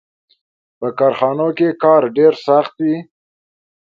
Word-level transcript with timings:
•په 0.79 0.87
کارخانو 0.99 1.47
کې 1.57 1.69
کار 1.83 2.03
ډېر 2.17 2.33
سخت 2.47 2.75
و. 2.87 2.89